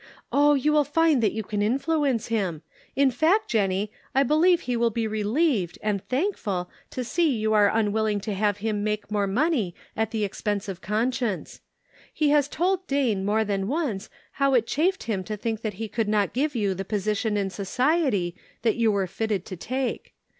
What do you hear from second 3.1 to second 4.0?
fact, Jennie,